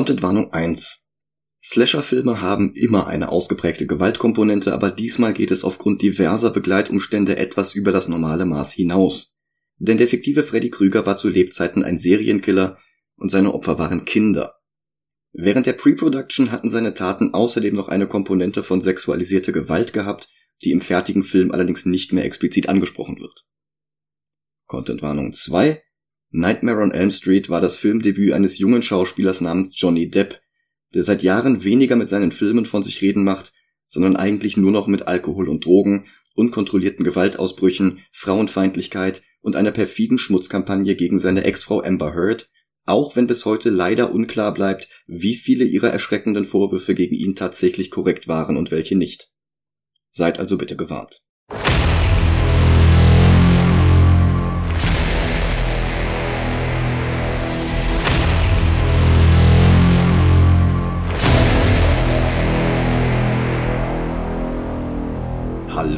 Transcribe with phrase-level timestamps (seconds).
[0.00, 1.02] Contentwarnung 1.
[1.62, 7.92] Slasher-Filme haben immer eine ausgeprägte Gewaltkomponente, aber diesmal geht es aufgrund diverser Begleitumstände etwas über
[7.92, 9.36] das normale Maß hinaus.
[9.76, 12.78] Denn der fiktive Freddy Krüger war zu Lebzeiten ein Serienkiller
[13.16, 14.54] und seine Opfer waren Kinder.
[15.34, 20.30] Während der Pre-Production hatten seine Taten außerdem noch eine Komponente von sexualisierter Gewalt gehabt,
[20.64, 23.44] die im fertigen Film allerdings nicht mehr explizit angesprochen wird.
[24.64, 25.82] Contentwarnung 2
[26.32, 30.40] Nightmare on Elm Street war das Filmdebüt eines jungen Schauspielers namens Johnny Depp,
[30.94, 33.52] der seit Jahren weniger mit seinen Filmen von sich reden macht,
[33.86, 40.94] sondern eigentlich nur noch mit Alkohol und Drogen, unkontrollierten Gewaltausbrüchen, Frauenfeindlichkeit und einer perfiden Schmutzkampagne
[40.94, 42.48] gegen seine Ex-Frau Amber Heard,
[42.84, 47.90] auch wenn bis heute leider unklar bleibt, wie viele ihrer erschreckenden Vorwürfe gegen ihn tatsächlich
[47.90, 49.30] korrekt waren und welche nicht.
[50.10, 51.22] Seid also bitte gewarnt.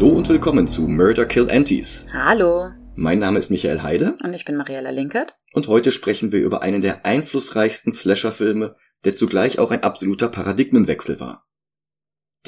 [0.03, 2.07] Hallo und willkommen zu Murder Kill Antis.
[2.13, 2.71] Hallo.
[2.97, 4.17] Mein Name ist Michael Heide.
[4.25, 5.37] Und ich bin Mariella Linkert.
[5.53, 11.21] Und heute sprechen wir über einen der einflussreichsten Slasher-Filme, der zugleich auch ein absoluter Paradigmenwechsel
[11.21, 11.47] war.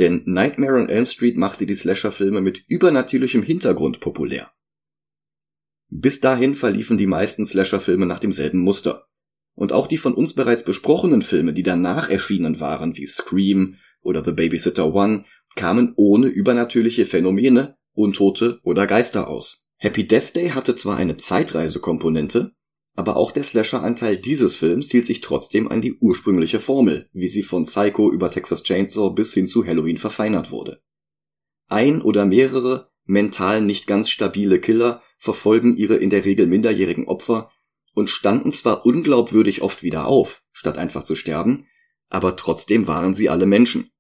[0.00, 4.50] Denn Nightmare on Elm Street machte die Slasher-Filme mit übernatürlichem Hintergrund populär.
[5.90, 9.06] Bis dahin verliefen die meisten Slasher-Filme nach demselben Muster.
[9.54, 14.24] Und auch die von uns bereits besprochenen Filme, die danach erschienen waren, wie Scream oder
[14.24, 15.24] The Babysitter One,
[15.56, 19.66] kamen ohne übernatürliche Phänomene, Untote oder Geister aus.
[19.76, 22.52] Happy Death Day hatte zwar eine Zeitreisekomponente,
[22.96, 27.42] aber auch der Slasher-Anteil dieses Films hielt sich trotzdem an die ursprüngliche Formel, wie sie
[27.42, 30.80] von Psycho über Texas Chainsaw bis hin zu Halloween verfeinert wurde.
[31.68, 37.50] Ein oder mehrere mental nicht ganz stabile Killer verfolgen ihre in der Regel minderjährigen Opfer
[37.94, 41.66] und standen zwar unglaubwürdig oft wieder auf, statt einfach zu sterben,
[42.08, 43.90] aber trotzdem waren sie alle Menschen.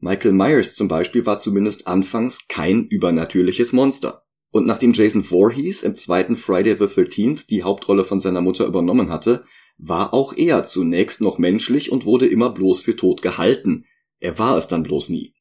[0.00, 4.24] Michael Myers zum Beispiel war zumindest anfangs kein übernatürliches Monster.
[4.50, 9.10] Und nachdem Jason Voorhees im zweiten Friday the 13th die Hauptrolle von seiner Mutter übernommen
[9.10, 9.44] hatte,
[9.76, 13.84] war auch er zunächst noch menschlich und wurde immer bloß für tot gehalten.
[14.20, 15.34] Er war es dann bloß nie.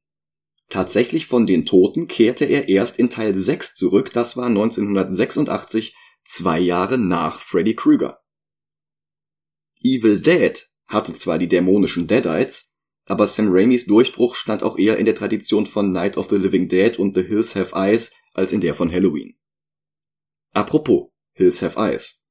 [0.70, 5.96] Tatsächlich von den Toten kehrte er erst in Teil 6 zurück, das war 1986,
[6.26, 8.20] zwei Jahre nach Freddy Krueger.
[9.82, 12.76] Evil Dead hatte zwar die dämonischen Deadites,
[13.08, 16.68] aber Sam Raimis Durchbruch stand auch eher in der Tradition von Night of the Living
[16.68, 19.36] Dead und The Hills Have Eyes als in der von Halloween.
[20.54, 22.22] Apropos Hills Have Eyes.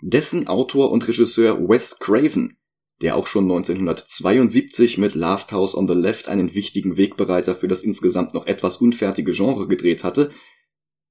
[0.00, 2.58] Dessen Autor und Regisseur Wes Craven,
[3.00, 7.82] der auch schon 1972 mit Last House on the Left einen wichtigen Wegbereiter für das
[7.82, 10.30] insgesamt noch etwas unfertige Genre gedreht hatte,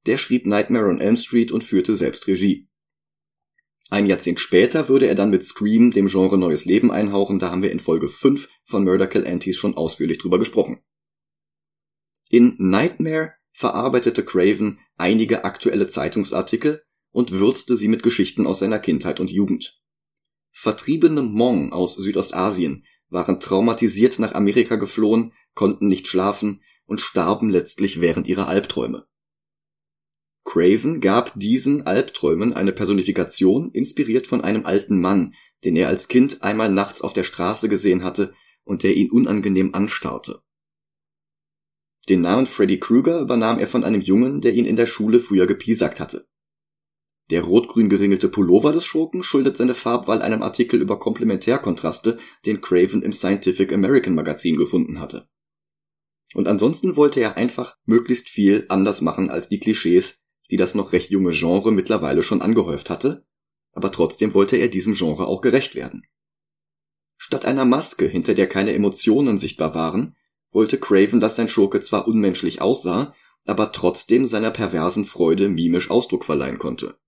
[0.06, 2.71] der schrieb Nightmare on Elm Street und führte selbst Regie.
[3.91, 7.62] Ein Jahrzehnt später würde er dann mit Scream dem Genre neues Leben einhauchen, da haben
[7.62, 10.81] wir in Folge 5 von Murder Kill Antis schon ausführlich drüber gesprochen.
[12.30, 19.19] In Nightmare verarbeitete Craven einige aktuelle Zeitungsartikel und würzte sie mit Geschichten aus seiner Kindheit
[19.19, 19.78] und Jugend.
[20.53, 28.00] Vertriebene Hmong aus Südostasien waren traumatisiert nach Amerika geflohen, konnten nicht schlafen und starben letztlich
[28.00, 29.06] während ihrer Albträume.
[30.44, 36.41] Craven gab diesen Albträumen eine Personifikation, inspiriert von einem alten Mann, den er als Kind
[36.41, 40.41] einmal nachts auf der Straße gesehen hatte und der ihn unangenehm anstarrte.
[42.09, 45.46] Den Namen Freddy Krueger übernahm er von einem Jungen, der ihn in der Schule früher
[45.46, 46.28] gepiesackt hatte.
[47.30, 53.03] Der rot-grün geringelte Pullover des Schurken schuldet seine Farbwahl einem Artikel über Komplementärkontraste, den Craven
[53.03, 55.30] im Scientific American Magazin gefunden hatte.
[56.34, 60.21] Und ansonsten wollte er einfach möglichst viel anders machen als die Klischees,
[60.51, 63.25] die das noch recht junge Genre mittlerweile schon angehäuft hatte,
[63.73, 66.06] aber trotzdem wollte er diesem Genre auch gerecht werden.
[67.17, 70.16] Statt einer Maske, hinter der keine Emotionen sichtbar waren,
[70.51, 76.25] wollte Craven, dass sein Schurke zwar unmenschlich aussah, aber trotzdem seiner perversen Freude mimisch Ausdruck
[76.25, 77.00] verleihen konnte.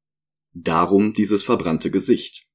[0.53, 2.47] Darum dieses verbrannte Gesicht.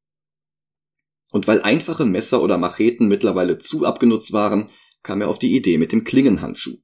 [1.32, 4.70] Und weil einfache Messer oder Macheten mittlerweile zu abgenutzt waren,
[5.02, 6.79] kam er auf die Idee mit dem Klingenhandschuh.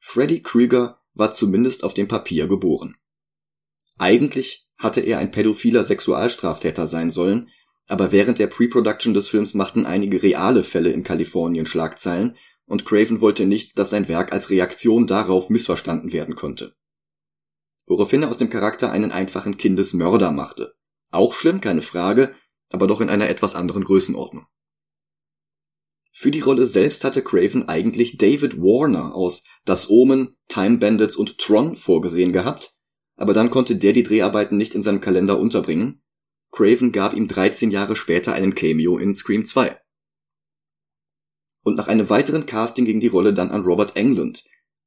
[0.00, 2.96] Freddy Krüger war zumindest auf dem Papier geboren.
[3.98, 7.50] Eigentlich hatte er ein pädophiler Sexualstraftäter sein sollen,
[7.88, 12.36] aber während der Pre-Production des Films machten einige reale Fälle in Kalifornien Schlagzeilen
[12.66, 16.74] und Craven wollte nicht, dass sein Werk als Reaktion darauf missverstanden werden konnte.
[17.86, 20.74] Woraufhin er aus dem Charakter einen einfachen Kindesmörder machte.
[21.12, 22.34] Auch schlimm, keine Frage,
[22.70, 24.46] aber doch in einer etwas anderen Größenordnung.
[26.18, 31.36] Für die Rolle selbst hatte Craven eigentlich David Warner aus Das Omen, Time Bandits und
[31.36, 32.74] Tron vorgesehen gehabt,
[33.16, 36.00] aber dann konnte der die Dreharbeiten nicht in seinem Kalender unterbringen,
[36.52, 39.78] Craven gab ihm 13 Jahre später einen Cameo in Scream 2.
[41.62, 44.42] Und nach einem weiteren Casting ging die Rolle dann an Robert Englund,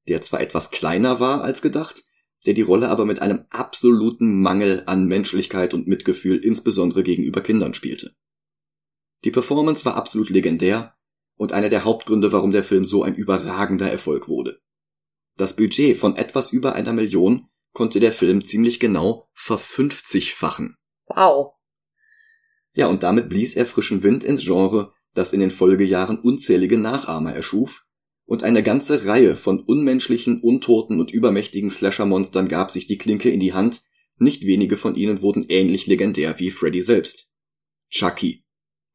[0.07, 2.05] der zwar etwas kleiner war als gedacht,
[2.47, 7.75] der die Rolle aber mit einem absoluten Mangel an Menschlichkeit und Mitgefühl insbesondere gegenüber Kindern
[7.75, 8.15] spielte.
[9.23, 10.95] Die Performance war absolut legendär
[11.39, 14.59] und einer der Hauptgründe, warum der Film so ein überragender Erfolg wurde.
[15.37, 20.75] Das Budget von etwas über einer Million konnte der Film ziemlich genau verfünfzigfachen.
[21.05, 21.53] Wow.
[22.73, 27.33] Ja, und damit blies er frischen Wind ins Genre, das in den Folgejahren unzählige Nachahmer
[27.33, 27.85] erschuf,
[28.25, 33.39] und eine ganze Reihe von unmenschlichen, untoten und übermächtigen Slasher-Monstern gab sich die Klinke in
[33.39, 33.81] die Hand,
[34.17, 37.29] nicht wenige von ihnen wurden ähnlich legendär wie Freddy selbst.
[37.89, 38.43] Chucky,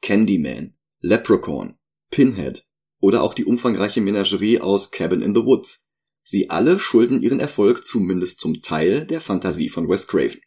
[0.02, 1.79] Candyman, Leprechaun,
[2.14, 2.64] Pinhead
[3.00, 5.90] oder auch die umfangreiche Menagerie aus Cabin in the Woods.
[6.22, 10.40] Sie alle schulden ihren Erfolg zumindest zum Teil der Fantasie von Wes Craven.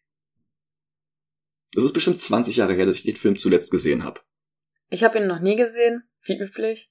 [1.73, 4.21] Das ist bestimmt 20 Jahre her, dass ich den Film zuletzt gesehen habe.
[4.89, 6.89] Ich habe ihn noch nie gesehen, wie üblich.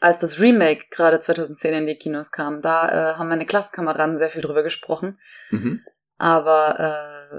[0.00, 4.30] Als das Remake gerade 2010 in die Kinos kam, da äh, haben meine Klassenkameraden sehr
[4.30, 5.20] viel drüber gesprochen.
[5.50, 5.84] Mhm.
[6.16, 6.80] Aber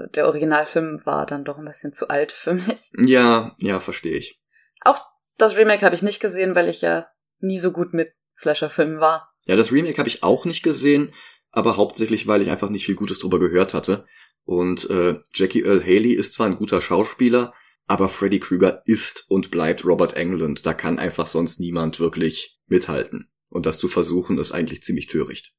[0.06, 2.92] äh, der Originalfilm war dann doch ein bisschen zu alt für mich.
[2.96, 4.40] Ja, ja, verstehe ich.
[4.82, 7.06] Auch das Remake habe ich nicht gesehen, weil ich ja
[7.40, 9.32] nie so gut mit Slasher-Filmen war.
[9.46, 11.12] Ja, das Remake habe ich auch nicht gesehen,
[11.50, 14.06] aber hauptsächlich, weil ich einfach nicht viel Gutes drüber gehört hatte.
[14.44, 17.52] Und äh, Jackie Earl Haley ist zwar ein guter Schauspieler,
[17.86, 20.66] aber Freddy Krueger ist und bleibt Robert Englund.
[20.66, 23.30] Da kann einfach sonst niemand wirklich mithalten.
[23.48, 25.52] Und das zu versuchen, ist eigentlich ziemlich töricht.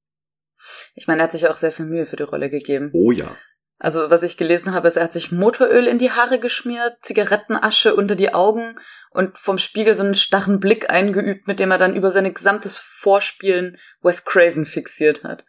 [0.96, 2.90] Ich meine, er hat sich auch sehr viel Mühe für die Rolle gegeben.
[2.94, 3.38] Oh ja.
[3.80, 7.96] Also, was ich gelesen habe, ist, er hat sich Motoröl in die Haare geschmiert, Zigarettenasche
[7.96, 8.80] unter die Augen
[9.12, 12.78] und vom Spiegel so einen starren Blick eingeübt, mit dem er dann über sein gesamtes
[12.78, 15.44] Vorspielen Wes Craven fixiert hat.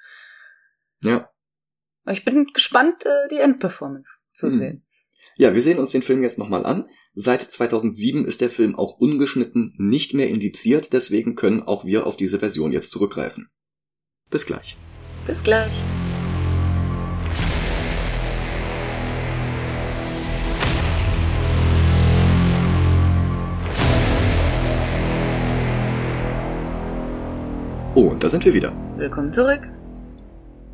[1.00, 1.30] Ja.
[2.06, 4.52] Ich bin gespannt, äh, die Endperformance zu Hm.
[4.52, 4.86] sehen.
[5.36, 6.88] Ja, wir sehen uns den Film jetzt nochmal an.
[7.14, 12.16] Seit 2007 ist der Film auch ungeschnitten nicht mehr indiziert, deswegen können auch wir auf
[12.16, 13.48] diese Version jetzt zurückgreifen.
[14.30, 14.76] Bis gleich.
[15.26, 15.72] Bis gleich.
[27.96, 28.72] Oh, und da sind wir wieder.
[28.96, 29.68] Willkommen zurück.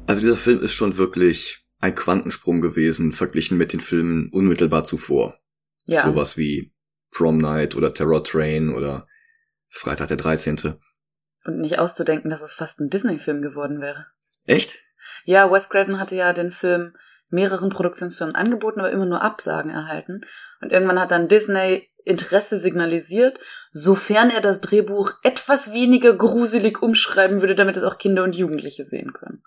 [0.06, 5.38] Also dieser Film ist schon wirklich ein Quantensprung gewesen, verglichen mit den Filmen unmittelbar zuvor.
[5.84, 6.02] Ja.
[6.06, 6.72] Sowas wie
[7.11, 9.06] Prom Night oder Terror Train oder
[9.69, 10.78] Freitag der 13.
[11.44, 14.06] Und nicht auszudenken, dass es fast ein Disney-Film geworden wäre.
[14.46, 14.78] Echt?
[15.25, 16.94] Ja, Wes Craven hatte ja den Film
[17.31, 20.21] mehreren Produktionsfirmen angeboten, aber immer nur Absagen erhalten.
[20.61, 23.38] Und irgendwann hat dann Disney Interesse signalisiert,
[23.73, 28.85] sofern er das Drehbuch etwas weniger gruselig umschreiben würde, damit es auch Kinder und Jugendliche
[28.85, 29.43] sehen können.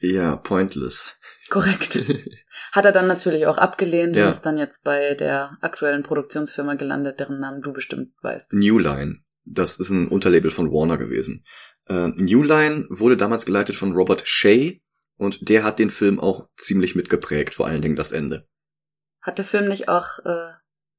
[0.00, 1.06] Ja, pointless.
[1.50, 1.98] Korrekt.
[2.72, 4.26] Hat er dann natürlich auch abgelehnt Ja.
[4.26, 8.52] und ist dann jetzt bei der aktuellen Produktionsfirma gelandet, deren Namen du bestimmt weißt.
[8.52, 9.16] New Line.
[9.44, 11.44] Das ist ein Unterlabel von Warner gewesen.
[11.88, 14.74] Äh, New Line wurde damals geleitet von Robert Shea
[15.18, 18.48] und der hat den Film auch ziemlich mitgeprägt, vor allen Dingen das Ende.
[19.20, 20.52] Hat der Film nicht auch äh,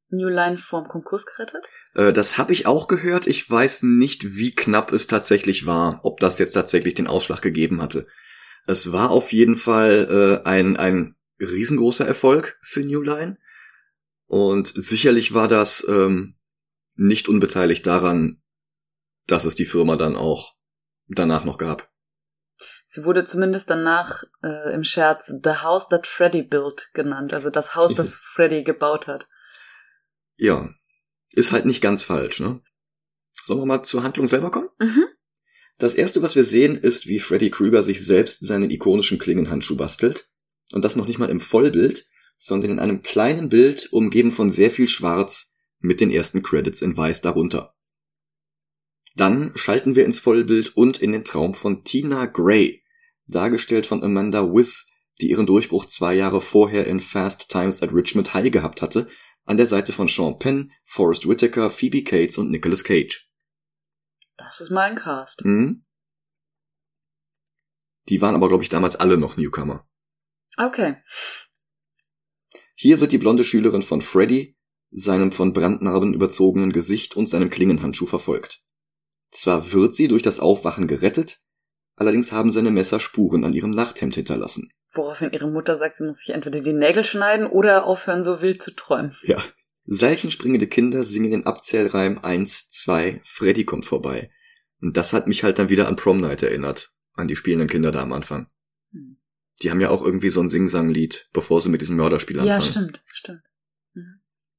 [0.10, 1.63] New Line vorm Konkurs gerettet?
[1.95, 3.25] Äh, das habe ich auch gehört.
[3.25, 7.81] Ich weiß nicht, wie knapp es tatsächlich war, ob das jetzt tatsächlich den Ausschlag gegeben
[7.81, 8.06] hatte.
[8.68, 13.38] Es war auf jeden Fall äh, ein, ein riesengroßer Erfolg für New Line.
[14.27, 16.36] Und sicherlich war das ähm,
[16.95, 18.42] nicht unbeteiligt daran,
[19.28, 20.56] dass es die Firma dann auch
[21.07, 21.90] danach noch gab.
[22.92, 27.76] Sie wurde zumindest danach äh, im Scherz The House That Freddy Built genannt, also das
[27.76, 29.28] Haus, das Freddy gebaut hat.
[30.38, 30.74] Ja,
[31.34, 32.64] ist halt nicht ganz falsch, ne?
[33.44, 34.69] Sollen wir mal zur Handlung selber kommen?
[34.80, 35.06] Mhm.
[35.78, 40.28] Das erste, was wir sehen, ist, wie Freddy Krueger sich selbst seinen ikonischen Klingenhandschuh bastelt.
[40.74, 42.08] Und das noch nicht mal im Vollbild,
[42.40, 46.98] sondern in einem kleinen Bild, umgeben von sehr viel Schwarz, mit den ersten Credits in
[46.98, 47.76] Weiß darunter.
[49.16, 52.79] Dann schalten wir ins Vollbild und in den Traum von Tina Gray,
[53.30, 54.88] dargestellt von Amanda Wiss,
[55.21, 59.09] die ihren Durchbruch zwei Jahre vorher in Fast Times at Richmond High gehabt hatte,
[59.45, 63.28] an der Seite von Sean Penn, Forrest Whitaker, Phoebe Cates und Nicolas Cage.
[64.38, 65.44] Das ist mein Cast.
[65.44, 65.86] Mhm.
[68.07, 69.88] Die waren aber, glaube ich, damals alle noch Newcomer.
[70.57, 70.98] Okay.
[72.76, 74.57] Hier wird die blonde Schülerin von Freddy,
[74.92, 78.64] seinem von Brandnarben überzogenen Gesicht und seinem Klingenhandschuh verfolgt.
[79.31, 81.42] Zwar wird sie durch das Aufwachen gerettet,
[82.00, 84.72] allerdings haben seine Messer Spuren an ihrem Nachthemd hinterlassen.
[84.94, 88.62] Woraufhin ihre Mutter sagt, sie muss sich entweder die Nägel schneiden oder aufhören, so wild
[88.62, 89.16] zu träumen.
[89.24, 89.38] Ja.
[89.86, 94.32] Seilchenspringende Kinder singen den Abzählreim 1, 2, Freddy kommt vorbei.
[94.82, 96.92] Und das hat mich halt dann wieder an Prom Night erinnert.
[97.16, 98.48] An die spielenden Kinder da am Anfang.
[98.92, 99.18] Hm.
[99.62, 102.62] Die haben ja auch irgendwie so ein Sing-Sang-Lied, bevor sie mit diesem Mörderspiel anfangen.
[102.62, 103.42] Ja, stimmt, stimmt.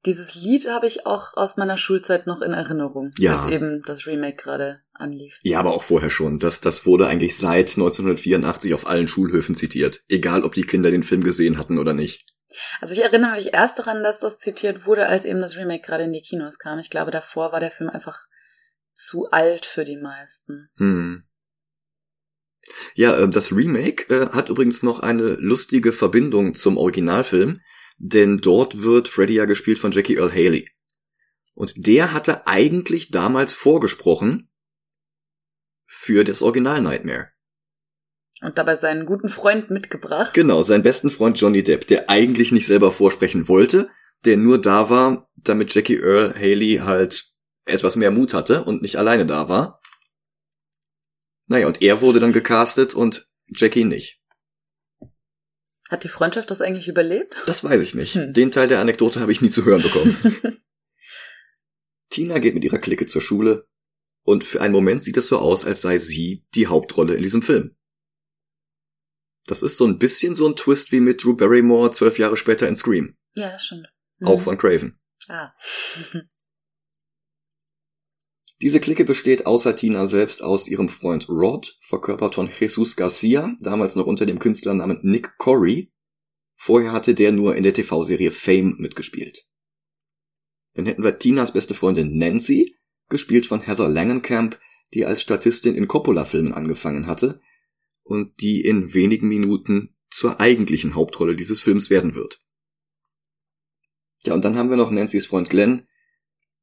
[0.07, 3.43] Dieses Lied habe ich auch aus meiner Schulzeit noch in Erinnerung, Ja.
[3.43, 5.39] als eben das Remake gerade anlief.
[5.43, 6.39] Ja, aber auch vorher schon.
[6.39, 10.03] Das, das wurde eigentlich seit 1984 auf allen Schulhöfen zitiert.
[10.09, 12.25] Egal, ob die Kinder den Film gesehen hatten oder nicht.
[12.81, 16.05] Also ich erinnere mich erst daran, dass das zitiert wurde, als eben das Remake gerade
[16.05, 16.79] in die Kinos kam.
[16.79, 18.19] Ich glaube, davor war der Film einfach
[18.95, 20.71] zu alt für die meisten.
[20.77, 21.25] Hm.
[22.95, 27.61] Ja, äh, das Remake äh, hat übrigens noch eine lustige Verbindung zum Originalfilm,
[28.01, 30.71] denn dort wird Freddy ja gespielt von Jackie Earl Haley.
[31.55, 34.51] Und der hatte eigentlich damals vorgesprochen
[35.87, 37.29] für das Original Nightmare.
[38.41, 40.33] Und dabei seinen guten Freund mitgebracht.
[40.33, 43.91] Genau, seinen besten Freund Johnny Depp, der eigentlich nicht selber vorsprechen wollte,
[44.25, 47.27] der nur da war, damit Jackie Earl Haley halt
[47.67, 49.83] etwas mehr Mut hatte und nicht alleine da war.
[51.49, 54.20] Naja, und er wurde dann gecastet und Jackie nicht.
[55.91, 57.35] Hat die Freundschaft das eigentlich überlebt?
[57.47, 58.15] Das weiß ich nicht.
[58.15, 58.33] Hm.
[58.33, 60.17] Den Teil der Anekdote habe ich nie zu hören bekommen.
[62.11, 63.67] Tina geht mit ihrer Clique zur Schule
[64.25, 67.43] und für einen Moment sieht es so aus, als sei sie die Hauptrolle in diesem
[67.43, 67.77] Film.
[69.47, 72.69] Das ist so ein bisschen so ein Twist wie mit Drew Barrymore zwölf Jahre später
[72.69, 73.17] in Scream.
[73.35, 73.89] ja, das stimmt.
[74.23, 74.43] Auch Mhm.
[74.43, 75.01] von Craven.
[75.29, 75.53] Ah.
[78.63, 83.97] Diese Clique besteht außer Tina selbst aus ihrem Freund Rod, verkörpert von Jesus Garcia, damals
[83.97, 85.91] noch unter dem Künstlernamen Nick Corey.
[86.57, 89.47] Vorher hatte der nur in der TV-Serie Fame mitgespielt.
[90.75, 92.77] Dann hätten wir Tinas beste Freundin Nancy,
[93.09, 94.61] gespielt von Heather Langenkamp,
[94.93, 97.41] die als Statistin in Coppola-Filmen angefangen hatte
[98.03, 102.43] und die in wenigen Minuten zur eigentlichen Hauptrolle dieses Films werden wird.
[104.25, 105.87] Ja, und dann haben wir noch Nancy's Freund Glenn,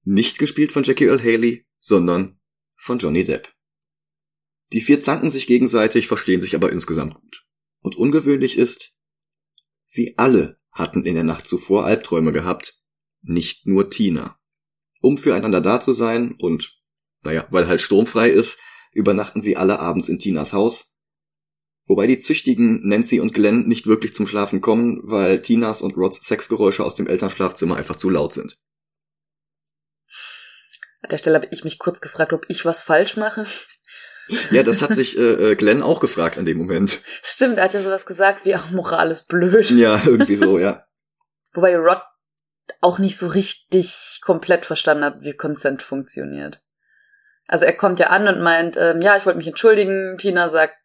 [0.04, 2.40] nicht gespielt von Jackie Earl Haley, sondern
[2.76, 3.54] von Johnny Depp.
[4.74, 7.46] Die vier zanken sich gegenseitig, verstehen sich aber insgesamt gut.
[7.82, 8.92] Und ungewöhnlich ist,
[9.86, 12.80] sie alle hatten in der Nacht zuvor Albträume gehabt,
[13.22, 14.38] nicht nur Tina.
[15.02, 16.80] Um füreinander da zu sein und,
[17.24, 18.60] naja, weil halt sturmfrei ist,
[18.92, 20.98] übernachten sie alle abends in Tinas Haus,
[21.86, 26.26] wobei die züchtigen Nancy und Glenn nicht wirklich zum Schlafen kommen, weil Tinas und Rods
[26.26, 28.58] Sexgeräusche aus dem Elternschlafzimmer einfach zu laut sind.
[31.08, 33.46] An der Stelle habe ich mich kurz gefragt, ob ich was falsch mache.
[34.52, 37.00] Ja, das hat sich äh, äh, Glenn auch gefragt an dem Moment.
[37.24, 39.70] Stimmt, er hat ja sowas gesagt wie, ach, Moral ist blöd.
[39.70, 40.86] Ja, irgendwie so, ja.
[41.54, 42.02] Wobei Rod
[42.82, 46.62] auch nicht so richtig komplett verstanden hat, wie Consent funktioniert.
[47.48, 50.18] Also er kommt ja an und meint, ähm, ja, ich wollte mich entschuldigen.
[50.18, 50.76] Tina sagt,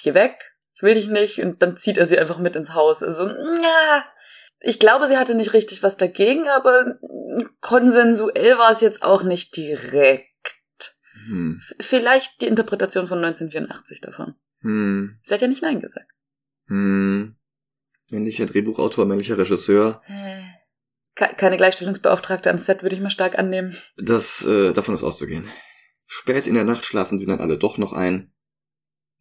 [0.00, 0.36] geh weg,
[0.76, 1.40] ich will dich nicht.
[1.40, 3.02] Und dann zieht er sie einfach mit ins Haus.
[3.02, 4.04] Also, ja,
[4.62, 6.98] ich glaube, sie hatte nicht richtig was dagegen, aber
[7.60, 10.26] konsensuell war es jetzt auch nicht direkt.
[11.26, 11.60] Hm.
[11.80, 14.34] Vielleicht die Interpretation von 1984 davon.
[14.60, 15.18] Hm.
[15.22, 16.10] Sie hat ja nicht Nein gesagt.
[16.66, 17.36] Hm.
[18.10, 20.02] Männlicher Drehbuchautor, männlicher Regisseur.
[21.14, 23.76] Ke- Keine Gleichstellungsbeauftragte am Set würde ich mal stark annehmen.
[23.96, 25.48] Das, äh, davon ist auszugehen.
[26.06, 28.32] Spät in der Nacht schlafen sie dann alle doch noch ein.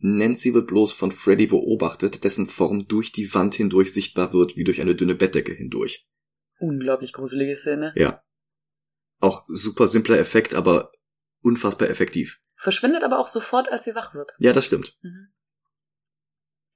[0.02, 4.64] Nancy wird bloß von Freddy beobachtet, dessen Form durch die Wand hindurch sichtbar wird, wie
[4.64, 6.08] durch eine dünne Bettdecke hindurch.
[6.60, 7.94] Unglaublich gruselige Szene.
[7.96, 8.24] Ja.
[9.20, 10.92] Auch super simpler Effekt, aber
[11.44, 12.40] unfassbar effektiv.
[12.58, 14.32] Verschwindet aber auch sofort, als sie wach wird.
[14.40, 14.98] Ja, das stimmt.
[15.02, 15.32] Mhm.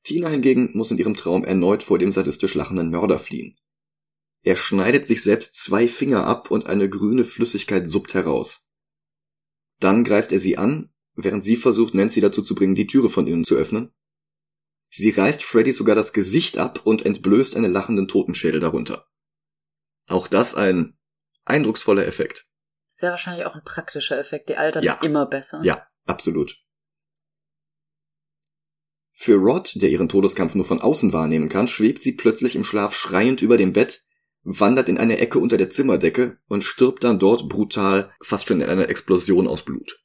[0.03, 3.58] Tina hingegen muss in ihrem Traum erneut vor dem sadistisch lachenden Mörder fliehen.
[4.44, 8.70] Er schneidet sich selbst zwei Finger ab und eine grüne Flüssigkeit suppt heraus.
[9.79, 13.27] Dann greift er sie an, während sie versucht, Nancy dazu zu bringen, die Türe von
[13.27, 13.93] innen zu öffnen.
[14.89, 19.07] Sie reißt Freddy sogar das Gesicht ab und entblößt einen lachenden Totenschädel darunter.
[20.07, 20.98] Auch das ein
[21.45, 22.48] eindrucksvoller Effekt.
[22.89, 24.50] Sehr wahrscheinlich auch ein praktischer Effekt.
[24.50, 25.00] Die altern Ja.
[25.03, 25.60] immer besser.
[25.63, 26.57] Ja, absolut.
[29.12, 32.95] Für Rod, der ihren Todeskampf nur von außen wahrnehmen kann, schwebt sie plötzlich im Schlaf
[32.95, 34.05] schreiend über dem Bett,
[34.43, 38.69] wandert in eine Ecke unter der Zimmerdecke und stirbt dann dort brutal, fast schon in
[38.69, 40.05] einer Explosion aus Blut.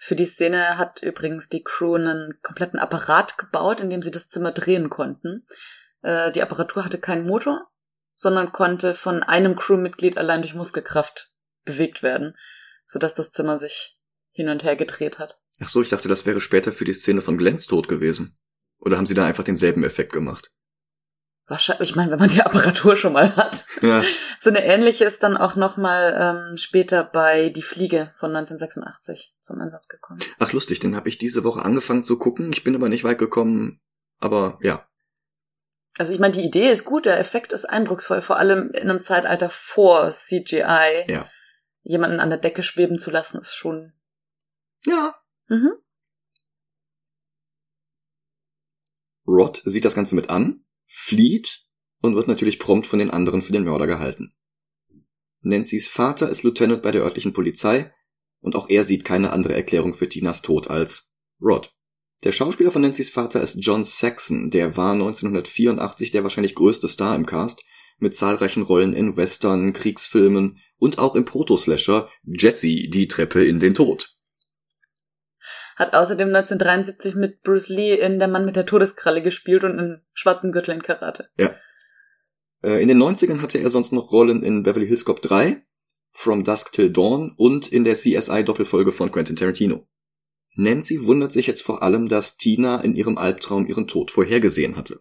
[0.00, 4.28] Für die Szene hat übrigens die Crew einen kompletten Apparat gebaut, in dem sie das
[4.28, 5.44] Zimmer drehen konnten.
[6.02, 7.68] Äh, die Apparatur hatte keinen Motor,
[8.14, 11.32] sondern konnte von einem Crewmitglied allein durch Muskelkraft
[11.64, 12.36] bewegt werden,
[12.86, 13.98] sodass das Zimmer sich
[14.30, 15.40] hin und her gedreht hat.
[15.60, 18.38] Ach so, ich dachte, das wäre später für die Szene von Glens Tod gewesen.
[18.78, 20.52] Oder haben sie da einfach denselben Effekt gemacht?
[21.48, 23.64] Wahrscheinlich, ich meine, wenn man die Apparatur schon mal hat.
[23.82, 24.04] Ja,
[24.38, 26.16] So eine ähnliche ist dann auch nochmal
[26.50, 30.20] ähm, später bei Die Fliege von 1986 zum Einsatz gekommen.
[30.38, 32.52] ach lustig, den habe ich diese Woche angefangen zu gucken.
[32.52, 33.80] Ich bin aber nicht weit gekommen.
[34.20, 34.86] Aber ja,
[35.98, 39.02] Also ich meine, die Idee ist gut, der Effekt ist eindrucksvoll, vor allem in einem
[39.02, 41.04] Zeitalter vor CGI.
[41.08, 41.28] Ja.
[41.82, 43.92] Jemanden an der Decke schweben zu lassen, ist schon.
[44.84, 45.14] ja,
[45.48, 45.72] Mhm.
[49.26, 51.64] Rod sieht das Ganze mit an, flieht
[52.02, 54.32] und wird natürlich prompt von den anderen für den Mörder gehalten.
[55.40, 57.94] Nancys Vater ist Lieutenant bei der örtlichen Polizei
[58.40, 61.72] und auch er sieht keine andere Erklärung für Tinas Tod als Rod.
[62.24, 67.14] Der Schauspieler von Nancys Vater ist John Saxon, der war 1984 der wahrscheinlich größte Star
[67.14, 67.62] im Cast,
[67.98, 73.74] mit zahlreichen Rollen in Western, Kriegsfilmen und auch im Proto-Slasher Jesse, die Treppe in den
[73.74, 74.14] Tod.
[75.76, 80.00] Hat außerdem 1973 mit Bruce Lee in Der Mann mit der Todeskralle gespielt und in
[80.12, 81.28] Schwarzen Gürtel in Karate.
[81.38, 81.54] Ja.
[82.64, 85.62] Äh, in den 90ern hatte er sonst noch Rollen in Beverly Hills Cop 3,
[86.20, 89.86] From Dusk Till Dawn und in der CSI-Doppelfolge von Quentin Tarantino.
[90.56, 95.00] Nancy wundert sich jetzt vor allem, dass Tina in ihrem Albtraum ihren Tod vorhergesehen hatte.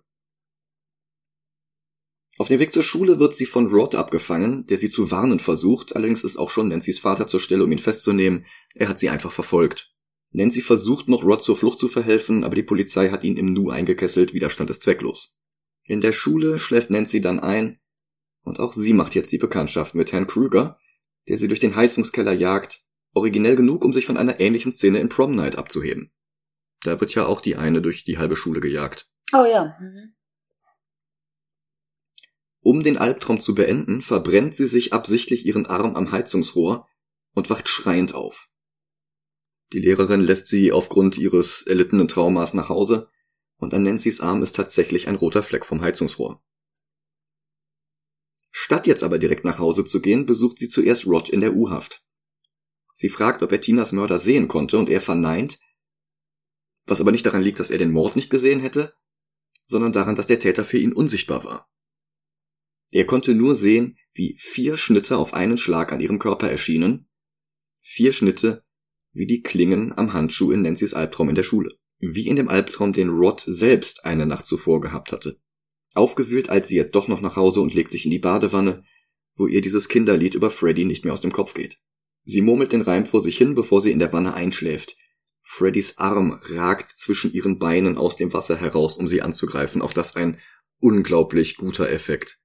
[2.37, 5.95] Auf dem Weg zur Schule wird sie von Rod abgefangen, der sie zu warnen versucht,
[5.95, 8.45] allerdings ist auch schon Nancys Vater zur Stelle, um ihn festzunehmen.
[8.75, 9.91] Er hat sie einfach verfolgt.
[10.33, 13.71] Nancy versucht noch Rod zur Flucht zu verhelfen, aber die Polizei hat ihn im Nu
[13.71, 15.35] eingekesselt, Widerstand ist zwecklos.
[15.83, 17.79] In der Schule schläft Nancy dann ein,
[18.43, 20.77] und auch sie macht jetzt die Bekanntschaft mit Herrn Krüger,
[21.27, 25.09] der sie durch den Heizungskeller jagt, originell genug, um sich von einer ähnlichen Szene in
[25.09, 26.11] Prom Night abzuheben.
[26.83, 29.09] Da wird ja auch die eine durch die halbe Schule gejagt.
[29.33, 29.75] Oh ja.
[29.79, 30.13] Mhm.
[32.61, 36.87] Um den Albtraum zu beenden, verbrennt sie sich absichtlich ihren Arm am Heizungsrohr
[37.33, 38.49] und wacht schreiend auf.
[39.73, 43.09] Die Lehrerin lässt sie aufgrund ihres erlittenen Traumas nach Hause
[43.57, 46.41] und an Nancys Arm ist tatsächlich ein roter Fleck vom Heizungsrohr.
[48.59, 52.03] Statt jetzt aber direkt nach Hause zu gehen, besucht sie zuerst Rod in der U-Haft.
[52.91, 55.59] Sie fragt, ob er Tinas Mörder sehen konnte, und er verneint,
[56.87, 58.95] was aber nicht daran liegt, dass er den Mord nicht gesehen hätte,
[59.67, 61.69] sondern daran, dass der Täter für ihn unsichtbar war.
[62.89, 67.07] Er konnte nur sehen, wie vier Schnitte auf einen Schlag an ihrem Körper erschienen,
[67.81, 68.65] vier Schnitte
[69.11, 71.77] wie die Klingen am Handschuh in Nancy's Albtraum in der Schule.
[71.99, 75.39] Wie in dem Albtraum, den Rod selbst eine Nacht zuvor gehabt hatte.
[75.97, 78.83] Aufgewühlt eilt sie jetzt doch noch nach Hause und legt sich in die Badewanne,
[79.35, 81.79] wo ihr dieses Kinderlied über Freddy nicht mehr aus dem Kopf geht.
[82.23, 84.95] Sie murmelt den Reim vor sich hin, bevor sie in der Wanne einschläft.
[85.43, 89.81] Freddys Arm ragt zwischen ihren Beinen aus dem Wasser heraus, um sie anzugreifen.
[89.81, 90.41] Auch das ein
[90.79, 92.37] unglaublich guter Effekt.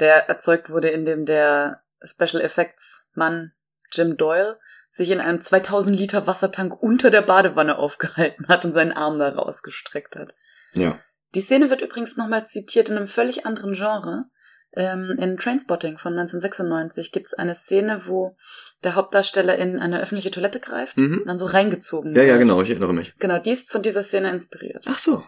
[0.00, 3.52] Der erzeugt wurde, indem der Special Effects Mann
[3.92, 4.58] Jim Doyle
[4.90, 9.30] sich in einem 2000 Liter Wassertank unter der Badewanne aufgehalten hat und seinen Arm da
[9.30, 10.34] rausgestreckt hat.
[10.72, 11.00] Ja.
[11.34, 14.24] Die Szene wird übrigens nochmal zitiert in einem völlig anderen Genre.
[14.72, 18.36] Ähm, in Trainspotting von 1996 gibt es eine Szene, wo
[18.84, 21.18] der Hauptdarsteller in eine öffentliche Toilette greift Mhm.
[21.20, 22.28] und dann so reingezogen Ja, wird.
[22.28, 23.14] ja, genau, ich erinnere mich.
[23.18, 24.84] Genau, die ist von dieser Szene inspiriert.
[24.86, 25.24] Ach so.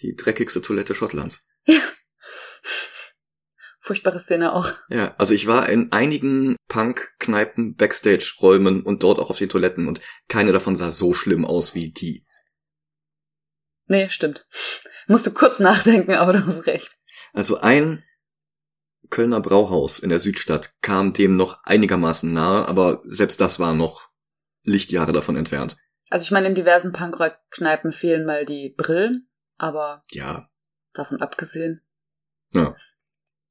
[0.00, 1.46] Die dreckigste Toilette Schottlands.
[3.80, 4.72] Furchtbare Szene auch.
[4.88, 10.00] Ja, also ich war in einigen Punk-Kneipen, Backstage-Räumen und dort auch auf den Toiletten und
[10.28, 12.25] keine davon sah so schlimm aus wie die.
[13.86, 14.46] Nee, stimmt.
[15.06, 16.96] Musst du kurz nachdenken, aber du hast recht.
[17.32, 18.04] Also ein
[19.10, 24.08] Kölner Brauhaus in der Südstadt kam dem noch einigermaßen nahe, aber selbst das war noch
[24.64, 25.76] Lichtjahre davon entfernt.
[26.10, 30.48] Also ich meine, in diversen Punkrock-Kneipen fehlen mal die Brillen, aber Ja.
[30.94, 31.82] davon abgesehen.
[32.52, 32.76] Ja.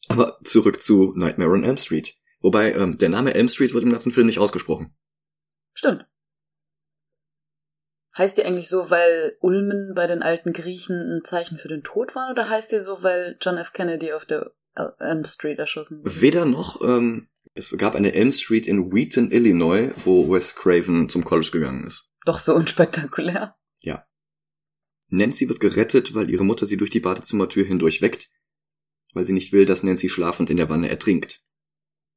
[0.09, 2.15] Aber zurück zu Nightmare on Elm Street.
[2.41, 4.95] Wobei, ähm, der Name Elm Street wird im ganzen Film nicht ausgesprochen.
[5.73, 6.05] Stimmt.
[8.17, 12.15] Heißt die eigentlich so, weil Ulmen bei den alten Griechen ein Zeichen für den Tod
[12.15, 13.73] war, oder heißt die so, weil John F.
[13.73, 14.51] Kennedy auf der
[14.99, 16.21] Elm Street erschossen wurde?
[16.21, 21.25] Weder noch, ähm, es gab eine Elm Street in Wheaton, Illinois, wo Wes Craven zum
[21.25, 22.09] College gegangen ist.
[22.25, 23.55] Doch so unspektakulär.
[25.09, 28.29] Nancy wird gerettet, weil ihre Mutter sie durch die Badezimmertür hindurch weckt,
[29.13, 31.43] weil sie nicht will, dass Nancy schlafend in der Wanne ertrinkt.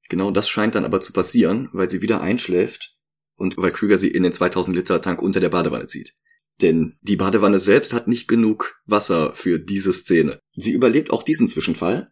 [0.09, 2.98] Genau das scheint dann aber zu passieren, weil sie wieder einschläft
[3.39, 6.15] und weil Krüger sie in den 2000 Liter Tank unter der Badewanne zieht.
[6.61, 10.41] Denn die Badewanne selbst hat nicht genug Wasser für diese Szene.
[10.53, 12.11] Sie überlebt auch diesen Zwischenfall,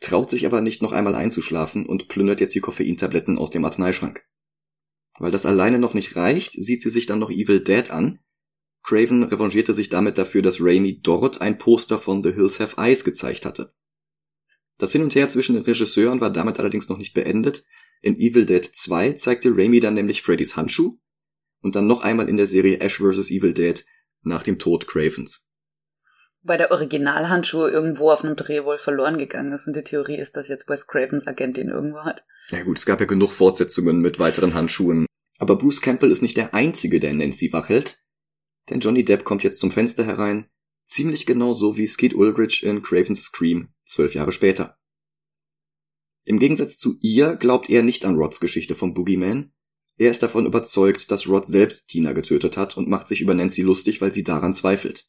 [0.00, 4.22] traut sich aber nicht noch einmal einzuschlafen und plündert jetzt die Koffeintabletten aus dem Arzneischrank.
[5.18, 8.20] Weil das alleine noch nicht reicht, sieht sie sich dann noch Evil Dead an.
[8.82, 13.04] Craven revanchierte sich damit dafür, dass Raimi dort ein Poster von The Hills Have Eyes
[13.04, 13.70] gezeigt hatte.
[14.78, 17.64] Das Hin und Her zwischen den Regisseuren war damit allerdings noch nicht beendet.
[18.02, 20.98] In Evil Dead 2 zeigte Raimi dann nämlich Freddys Handschuh
[21.60, 23.30] und dann noch einmal in der Serie Ash vs.
[23.30, 23.84] Evil Dead
[24.22, 25.46] nach dem Tod Cravens.
[26.42, 30.36] Weil der Originalhandschuh irgendwo auf einem Dreh wohl verloren gegangen ist und die Theorie ist,
[30.36, 32.24] dass jetzt Wes Cravens Agent ihn irgendwo hat.
[32.48, 35.06] Ja gut, es gab ja genug Fortsetzungen mit weiteren Handschuhen.
[35.38, 38.02] Aber Bruce Campbell ist nicht der Einzige, der Nancy wachhält.
[38.70, 40.48] Denn Johnny Depp kommt jetzt zum Fenster herein,
[40.84, 44.78] ziemlich genau so wie Skeet Ulrich in Craven's Scream zwölf Jahre später.
[46.30, 49.52] Im Gegensatz zu ihr glaubt er nicht an Rods Geschichte vom Boogeyman.
[49.98, 53.62] Er ist davon überzeugt, dass Rod selbst Tina getötet hat und macht sich über Nancy
[53.62, 55.08] lustig, weil sie daran zweifelt.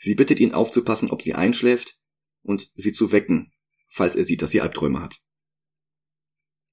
[0.00, 1.98] Sie bittet ihn aufzupassen, ob sie einschläft
[2.40, 3.52] und sie zu wecken,
[3.86, 5.20] falls er sieht, dass sie Albträume hat.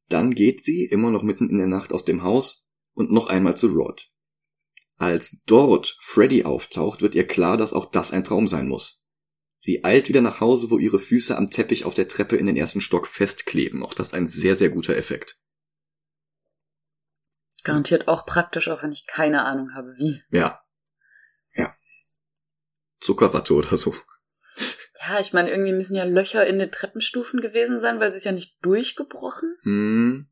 [0.07, 3.57] Dann geht sie, immer noch mitten in der Nacht, aus dem Haus und noch einmal
[3.57, 4.13] zu Rod.
[4.95, 9.00] Als dort Freddy auftaucht, wird ihr klar, dass auch das ein Traum sein muss.
[9.63, 12.57] Sie eilt wieder nach Hause, wo ihre Füße am Teppich auf der Treppe in den
[12.57, 13.83] ersten Stock festkleben.
[13.83, 15.37] Auch das ein sehr, sehr guter Effekt.
[17.63, 20.23] Garantiert auch praktisch, auch wenn ich keine Ahnung habe, wie.
[20.31, 20.63] Ja.
[21.53, 21.75] Ja.
[22.99, 23.95] Zuckerwatte oder so.
[24.99, 28.23] Ja, ich meine, irgendwie müssen ja Löcher in den Treppenstufen gewesen sein, weil sie ist
[28.23, 29.53] ja nicht durchgebrochen.
[29.61, 30.27] Hm.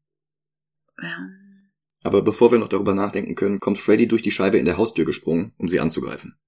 [1.03, 1.17] Ja.
[2.01, 5.05] Aber bevor wir noch darüber nachdenken können, kommt Freddy durch die Scheibe in der Haustür
[5.05, 6.39] gesprungen, um sie anzugreifen.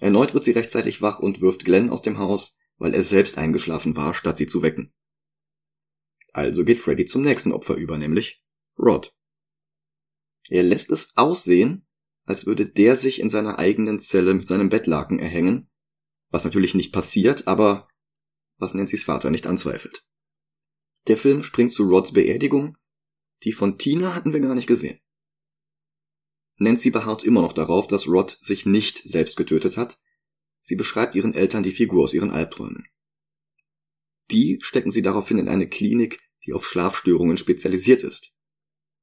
[0.00, 3.96] Erneut wird sie rechtzeitig wach und wirft Glenn aus dem Haus, weil er selbst eingeschlafen
[3.96, 4.92] war, statt sie zu wecken.
[6.32, 8.42] Also geht Freddy zum nächsten Opfer über, nämlich
[8.78, 9.14] Rod.
[10.48, 11.86] Er lässt es aussehen,
[12.24, 15.70] als würde der sich in seiner eigenen Zelle mit seinem Bettlaken erhängen,
[16.30, 17.88] was natürlich nicht passiert, aber
[18.56, 20.06] was Nancy's Vater nicht anzweifelt.
[21.08, 22.76] Der Film springt zu Rods Beerdigung,
[23.42, 25.00] die von Tina hatten wir gar nicht gesehen.
[26.60, 29.98] Nancy beharrt immer noch darauf, dass Rod sich nicht selbst getötet hat.
[30.60, 32.86] Sie beschreibt ihren Eltern die Figur aus ihren Albträumen.
[34.30, 38.30] Die stecken sie daraufhin in eine Klinik, die auf Schlafstörungen spezialisiert ist.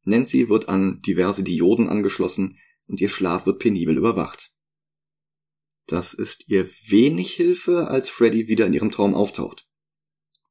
[0.03, 4.51] Nancy wird an diverse Dioden angeschlossen und ihr Schlaf wird penibel überwacht.
[5.87, 9.67] Das ist ihr wenig Hilfe, als Freddy wieder in ihrem Traum auftaucht.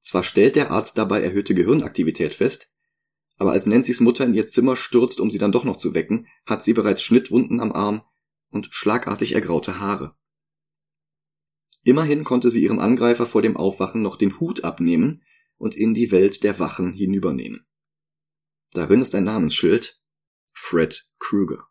[0.01, 2.69] Zwar stellt der Arzt dabei erhöhte Gehirnaktivität fest,
[3.39, 6.27] aber als Nancy's Mutter in ihr Zimmer stürzt, um sie dann doch noch zu wecken,
[6.47, 8.03] hat sie bereits Schnittwunden am Arm
[8.51, 10.17] und schlagartig ergraute Haare.
[11.83, 15.23] Immerhin konnte sie ihrem Angreifer vor dem Aufwachen noch den Hut abnehmen
[15.57, 17.67] und in die Welt der Wachen hinübernehmen.
[18.73, 20.01] Darin ist ein Namensschild
[20.53, 21.69] Fred Krueger.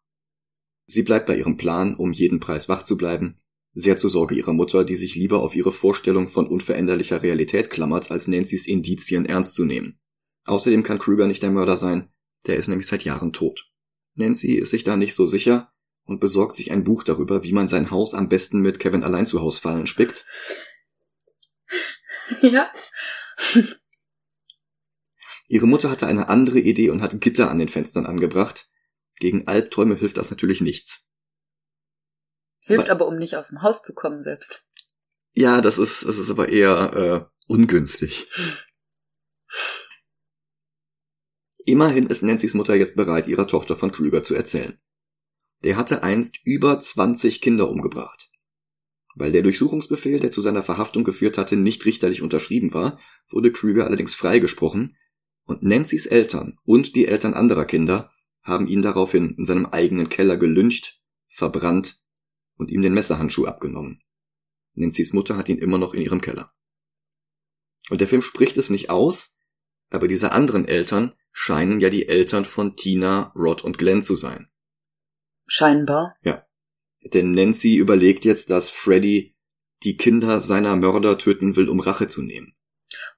[0.87, 3.37] Sie bleibt bei ihrem Plan, um jeden Preis wach zu bleiben,
[3.73, 8.11] sehr zur Sorge ihrer Mutter, die sich lieber auf ihre Vorstellung von unveränderlicher Realität klammert,
[8.11, 9.99] als Nancy's Indizien ernst zu nehmen.
[10.45, 12.11] Außerdem kann Krüger nicht der Mörder sein,
[12.47, 13.69] der ist nämlich seit Jahren tot.
[14.13, 15.73] Nancy ist sich da nicht so sicher
[16.05, 19.25] und besorgt sich ein Buch darüber, wie man sein Haus am besten mit Kevin allein
[19.25, 20.25] zu Haus fallen spickt.
[22.41, 22.71] Ja.
[25.47, 28.67] Ihre Mutter hatte eine andere Idee und hat Gitter an den Fenstern angebracht.
[29.19, 31.05] Gegen Albträume hilft das natürlich nichts.
[32.65, 34.67] Hilft aber, um nicht aus dem Haus zu kommen selbst.
[35.33, 38.27] Ja, das ist, das ist aber eher äh, ungünstig.
[41.65, 44.77] Immerhin ist Nancy's Mutter jetzt bereit, ihrer Tochter von Krüger zu erzählen.
[45.63, 48.29] Der hatte einst über 20 Kinder umgebracht.
[49.15, 52.99] Weil der Durchsuchungsbefehl, der zu seiner Verhaftung geführt hatte, nicht richterlich unterschrieben war,
[53.29, 54.95] wurde Krüger allerdings freigesprochen
[55.45, 58.11] und Nancy's Eltern und die Eltern anderer Kinder
[58.43, 61.99] haben ihn daraufhin in seinem eigenen Keller gelyncht, verbrannt
[62.57, 64.03] und ihm den Messerhandschuh abgenommen.
[64.75, 66.53] Nancy's Mutter hat ihn immer noch in ihrem Keller.
[67.89, 69.37] Und der Film spricht es nicht aus,
[69.89, 74.47] aber diese anderen Eltern scheinen ja die Eltern von Tina, Rod und Glenn zu sein.
[75.45, 76.15] Scheinbar.
[76.21, 76.47] Ja.
[77.03, 79.35] Denn Nancy überlegt jetzt, dass Freddy
[79.83, 82.55] die Kinder seiner Mörder töten will, um Rache zu nehmen.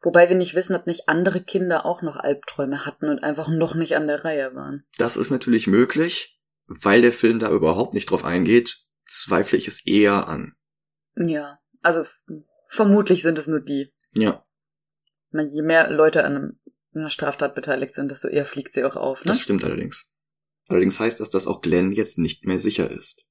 [0.02, 3.76] Wobei wir nicht wissen, ob nicht andere Kinder auch noch Albträume hatten und einfach noch
[3.76, 4.84] nicht an der Reihe waren.
[4.98, 9.86] Das ist natürlich möglich, weil der Film da überhaupt nicht drauf eingeht, zweifle ich es
[9.86, 10.56] eher an.
[11.16, 12.04] Ja, also
[12.68, 13.94] vermutlich sind es nur die.
[14.14, 14.44] Ja.
[15.32, 16.60] Je mehr Leute an einem
[17.00, 19.20] einer Straftat beteiligt sind, desto eher fliegt sie auch auf.
[19.20, 19.30] Ne?
[19.30, 20.10] Das stimmt allerdings.
[20.68, 23.26] Allerdings heißt das, dass auch Glenn jetzt nicht mehr sicher ist.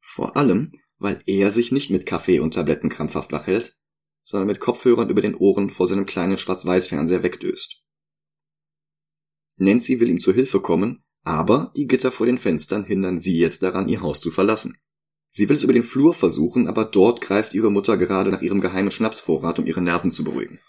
[0.00, 3.76] Vor allem, weil er sich nicht mit Kaffee und Tabletten krampfhaft wachhält,
[4.22, 7.82] sondern mit Kopfhörern über den Ohren vor seinem kleinen Schwarz-Weiß-Fernseher wegdöst.
[9.56, 13.62] Nancy will ihm zu Hilfe kommen, aber die Gitter vor den Fenstern hindern sie jetzt
[13.62, 14.78] daran, ihr Haus zu verlassen.
[15.30, 18.60] Sie will es über den Flur versuchen, aber dort greift ihre Mutter gerade nach ihrem
[18.60, 20.60] geheimen Schnapsvorrat, um ihre Nerven zu beruhigen.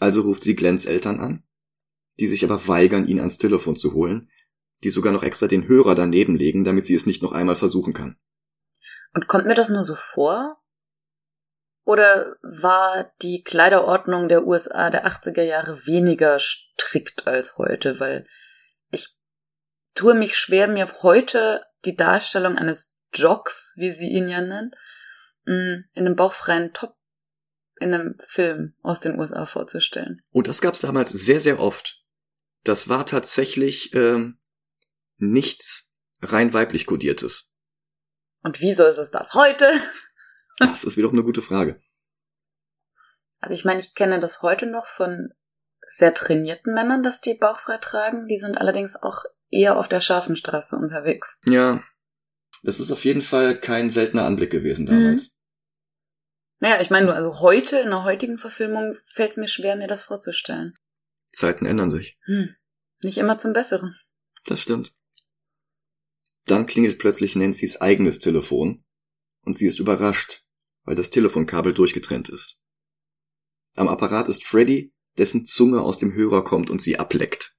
[0.00, 1.44] Also ruft sie Glens Eltern an
[2.18, 4.30] die sich aber weigern, ihn ans Telefon zu holen,
[4.84, 7.92] die sogar noch extra den Hörer daneben legen, damit sie es nicht noch einmal versuchen
[7.92, 8.16] kann.
[9.14, 10.58] Und kommt mir das nur so vor?
[11.84, 17.98] Oder war die Kleiderordnung der USA der 80er Jahre weniger strikt als heute?
[17.98, 18.26] Weil
[18.90, 19.16] ich
[19.94, 24.74] tue mich schwer, mir heute die Darstellung eines Jocks, wie sie ihn ja nennt,
[25.46, 26.94] mm, in einem bauchfreien Top
[27.80, 30.20] in einem Film aus den USA vorzustellen.
[30.30, 31.97] Und das gab's damals sehr, sehr oft
[32.64, 34.38] das war tatsächlich ähm,
[35.16, 35.92] nichts
[36.22, 37.50] rein weiblich kodiertes.
[38.42, 39.70] Und wieso ist es das heute?
[40.58, 41.80] das ist wiederum eine gute Frage.
[43.40, 45.32] Also ich meine, ich kenne das heute noch von
[45.86, 48.26] sehr trainierten Männern, dass die bauchfrei tragen.
[48.26, 51.40] Die sind allerdings auch eher auf der scharfen Straße unterwegs.
[51.46, 51.82] Ja.
[52.62, 55.28] Das ist auf jeden Fall kein seltener Anblick gewesen damals.
[55.28, 55.32] Mhm.
[56.60, 59.86] Naja, ich meine nur, also heute, in der heutigen Verfilmung, fällt es mir schwer, mir
[59.86, 60.74] das vorzustellen.
[61.32, 62.18] Zeiten ändern sich.
[62.24, 62.54] Hm.
[63.00, 63.96] Nicht immer zum Besseren.
[64.44, 64.92] Das stimmt.
[66.46, 68.84] Dann klingelt plötzlich Nancy's eigenes Telefon
[69.42, 70.44] und sie ist überrascht,
[70.84, 72.58] weil das Telefonkabel durchgetrennt ist.
[73.76, 77.54] Am Apparat ist Freddy, dessen Zunge aus dem Hörer kommt und sie ableckt.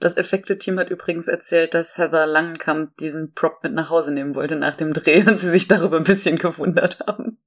[0.00, 4.56] Das Effekte-Team hat übrigens erzählt, dass Heather Langenkamp diesen Prop mit nach Hause nehmen wollte
[4.56, 7.38] nach dem Dreh und sie sich darüber ein bisschen gewundert haben.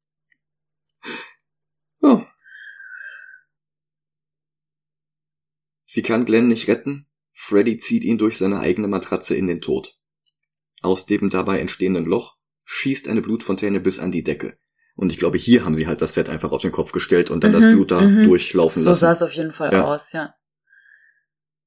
[2.02, 2.24] Oh.
[5.94, 7.06] Sie kann Glenn nicht retten.
[7.34, 9.98] Freddy zieht ihn durch seine eigene Matratze in den Tod.
[10.82, 14.58] Aus dem dabei entstehenden Loch schießt eine Blutfontäne bis an die Decke.
[14.96, 17.44] Und ich glaube, hier haben sie halt das Set einfach auf den Kopf gestellt und
[17.44, 18.24] dann mhm, das Blut da mhm.
[18.24, 18.96] durchlaufen lassen.
[18.96, 19.84] So sah es auf jeden Fall ja.
[19.84, 20.34] aus, ja.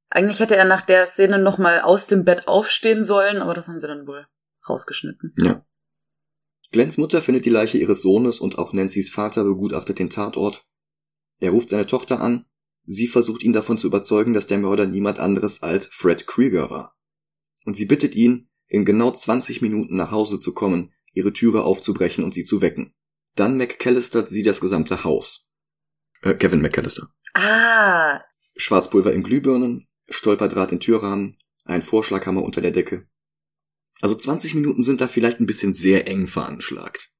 [0.08, 3.78] Eigentlich hätte er nach der Szene nochmal aus dem Bett aufstehen sollen, aber das haben
[3.78, 4.26] sie dann wohl
[4.66, 5.34] rausgeschnitten.
[5.37, 5.66] Ja.
[6.72, 10.66] Glens Mutter findet die Leiche ihres Sohnes und auch Nancy's Vater begutachtet den Tatort.
[11.40, 12.46] Er ruft seine Tochter an.
[12.86, 16.96] Sie versucht ihn davon zu überzeugen, dass der Mörder niemand anderes als Fred Krieger war.
[17.64, 22.24] Und sie bittet ihn, in genau 20 Minuten nach Hause zu kommen, ihre Türe aufzubrechen
[22.24, 22.94] und sie zu wecken.
[23.36, 25.46] Dann McCallistert sie das gesamte Haus.
[26.22, 27.08] Äh, Kevin McCallister.
[27.34, 28.20] Ah.
[28.56, 33.08] Schwarzpulver in Glühbirnen, Stolperdraht in Türrahmen, ein Vorschlaghammer unter der Decke.
[34.00, 37.10] Also 20 Minuten sind da vielleicht ein bisschen sehr eng veranschlagt.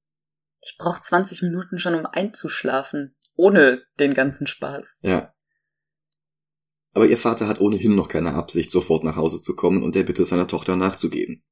[0.61, 4.99] Ich brauche 20 Minuten schon, um einzuschlafen, ohne den ganzen Spaß.
[5.03, 5.33] Ja.
[6.95, 10.05] Aber ihr Vater hat ohnehin noch keine Absicht, sofort nach Hause zu kommen und der
[10.05, 11.43] Bitte seiner Tochter nachzugeben.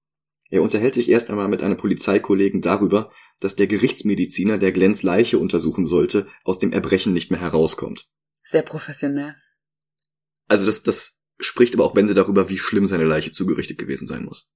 [0.49, 5.39] Er unterhält sich erst einmal mit einem Polizeikollegen darüber, dass der Gerichtsmediziner, der Glens Leiche
[5.39, 8.09] untersuchen sollte, aus dem Erbrechen nicht mehr herauskommt.
[8.45, 9.35] Sehr professionell.
[10.47, 14.25] Also das, das spricht aber auch Bände darüber, wie schlimm seine Leiche zugerichtet gewesen sein
[14.25, 14.53] muss.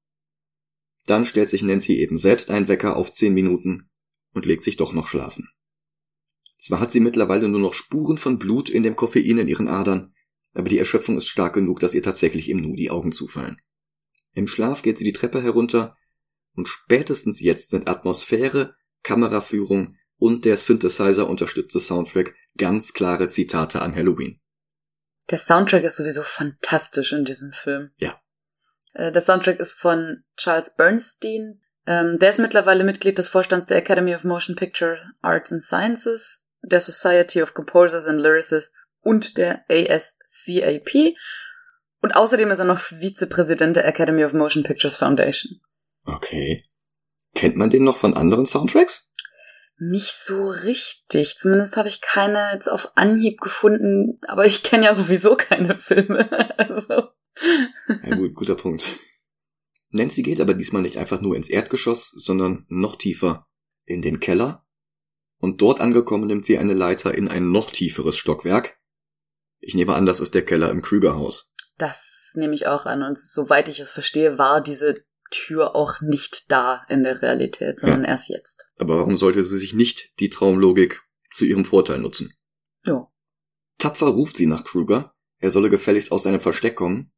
[1.06, 3.90] Dann stellt sich Nancy eben selbst ein Wecker auf zehn Minuten
[4.34, 5.48] und legt sich doch noch schlafen.
[6.58, 10.14] Zwar hat sie mittlerweile nur noch Spuren von Blut in dem Koffein in ihren Adern,
[10.56, 13.60] aber die Erschöpfung ist stark genug, dass ihr tatsächlich im Nu die Augen zufallen.
[14.32, 15.96] Im Schlaf geht sie die Treppe herunter
[16.54, 23.94] und spätestens jetzt sind Atmosphäre, Kameraführung und der Synthesizer unterstützte Soundtrack ganz klare Zitate an
[23.94, 24.40] Halloween.
[25.30, 27.90] Der Soundtrack ist sowieso fantastisch in diesem Film.
[27.96, 28.18] Ja.
[28.94, 31.60] Äh, der Soundtrack ist von Charles Bernstein.
[31.86, 36.48] Ähm, der ist mittlerweile Mitglied des Vorstands der Academy of Motion Picture Arts and Sciences,
[36.62, 41.14] der Society of Composers and Lyricists und der ASCAP.
[42.02, 45.60] Und außerdem ist er noch Vizepräsident der Academy of Motion Pictures Foundation.
[46.04, 46.64] Okay.
[47.34, 49.08] Kennt man den noch von anderen Soundtracks?
[49.78, 51.36] Nicht so richtig.
[51.36, 56.28] Zumindest habe ich keine jetzt auf Anhieb gefunden, aber ich kenne ja sowieso keine Filme.
[56.58, 57.10] also.
[58.02, 58.88] Ja, gut, guter Punkt.
[59.90, 63.46] Nancy geht aber diesmal nicht einfach nur ins Erdgeschoss, sondern noch tiefer
[63.84, 64.66] in den Keller.
[65.38, 68.78] Und dort angekommen nimmt sie eine Leiter in ein noch tieferes Stockwerk.
[69.66, 71.52] Ich nehme an, das ist der Keller im Krügerhaus.
[71.76, 73.02] Das nehme ich auch an.
[73.02, 78.04] Und soweit ich es verstehe, war diese Tür auch nicht da in der Realität, sondern
[78.04, 78.10] ja.
[78.10, 78.64] erst jetzt.
[78.78, 81.02] Aber warum sollte sie sich nicht die Traumlogik
[81.32, 82.32] zu ihrem Vorteil nutzen?
[82.84, 83.08] Ja.
[83.78, 87.10] Tapfer ruft sie nach Kruger, er solle gefälligst aus seinem Versteck kommen.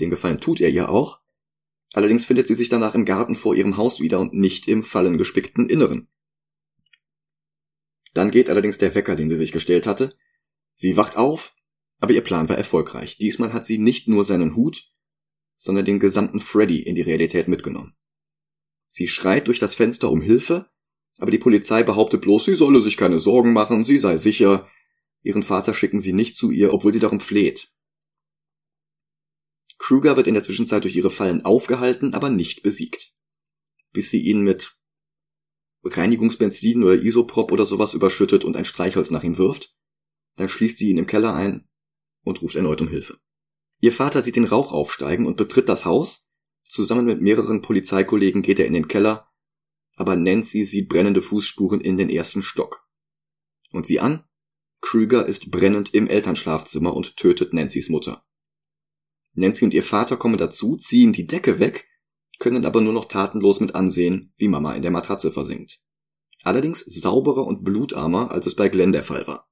[0.00, 1.20] Den Gefallen tut er ihr auch.
[1.92, 5.68] Allerdings findet sie sich danach im Garten vor ihrem Haus wieder und nicht im fallengespickten
[5.68, 6.08] Inneren.
[8.14, 10.16] Dann geht allerdings der Wecker, den sie sich gestellt hatte.
[10.74, 11.54] Sie wacht auf,
[11.98, 13.18] aber ihr Plan war erfolgreich.
[13.18, 14.90] Diesmal hat sie nicht nur seinen Hut,
[15.56, 17.96] sondern den gesamten Freddy in die Realität mitgenommen.
[18.88, 20.70] Sie schreit durch das Fenster um Hilfe,
[21.18, 24.68] aber die Polizei behauptet bloß, sie solle sich keine Sorgen machen, sie sei sicher.
[25.22, 27.72] Ihren Vater schicken sie nicht zu ihr, obwohl sie darum fleht.
[29.78, 33.12] Kruger wird in der Zwischenzeit durch ihre Fallen aufgehalten, aber nicht besiegt.
[33.92, 34.76] Bis sie ihn mit
[35.84, 39.74] Reinigungsbenzin oder Isoprop oder sowas überschüttet und ein Streichholz nach ihm wirft.
[40.36, 41.68] Dann schließt sie ihn im Keller ein
[42.26, 43.18] und ruft erneut um Hilfe.
[43.80, 46.30] Ihr Vater sieht den Rauch aufsteigen und betritt das Haus.
[46.64, 49.30] Zusammen mit mehreren Polizeikollegen geht er in den Keller,
[49.94, 52.84] aber Nancy sieht brennende Fußspuren in den ersten Stock.
[53.72, 54.24] Und sie an?
[54.80, 58.24] Krüger ist brennend im Elternschlafzimmer und tötet Nancy's Mutter.
[59.34, 61.86] Nancy und ihr Vater kommen dazu, ziehen die Decke weg,
[62.38, 65.80] können aber nur noch tatenlos mit ansehen, wie Mama in der Matratze versinkt.
[66.42, 69.45] Allerdings sauberer und blutarmer, als es bei Glenn der Fall war.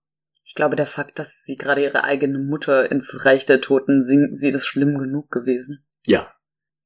[0.44, 4.38] Ich glaube, der Fakt, dass sie gerade ihre eigene Mutter ins Reich der Toten singt,
[4.38, 5.86] sie ist schlimm genug gewesen.
[6.04, 6.30] Ja.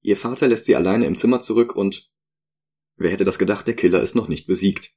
[0.01, 2.09] Ihr Vater lässt sie alleine im Zimmer zurück und
[2.97, 4.93] wer hätte das gedacht, der Killer ist noch nicht besiegt.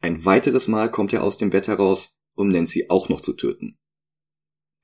[0.00, 3.76] Ein weiteres Mal kommt er aus dem Bett heraus, um Nancy auch noch zu töten.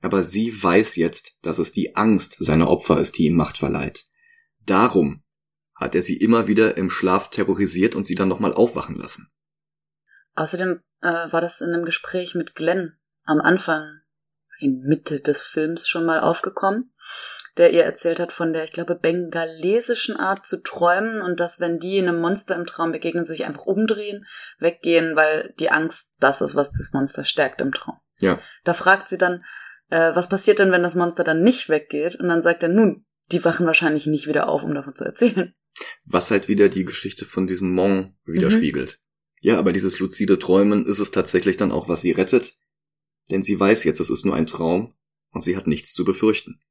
[0.01, 4.07] Aber sie weiß jetzt, dass es die Angst seiner Opfer ist, die ihm Macht verleiht.
[4.65, 5.23] Darum
[5.75, 9.29] hat er sie immer wieder im Schlaf terrorisiert und sie dann nochmal aufwachen lassen.
[10.35, 14.01] Außerdem äh, war das in einem Gespräch mit Glenn am Anfang
[14.59, 16.93] in Mitte des Films schon mal aufgekommen,
[17.57, 21.79] der ihr erzählt hat von der, ich glaube, bengalesischen Art zu träumen und dass, wenn
[21.79, 24.25] die einem Monster im Traum begegnen, sich einfach umdrehen,
[24.59, 27.97] weggehen, weil die Angst das ist, was das Monster stärkt im Traum.
[28.19, 28.39] Ja.
[28.63, 29.43] Da fragt sie dann,
[29.89, 32.15] äh, was passiert denn, wenn das Monster dann nicht weggeht?
[32.15, 35.53] Und dann sagt er, nun, die wachen wahrscheinlich nicht wieder auf, um davon zu erzählen.
[36.05, 39.00] Was halt wieder die Geschichte von diesem Mong widerspiegelt.
[39.41, 42.57] Ja, aber dieses luzide Träumen ist es tatsächlich dann auch, was sie rettet,
[43.29, 44.95] denn sie weiß jetzt, es ist nur ein Traum
[45.31, 46.61] und sie hat nichts zu befürchten.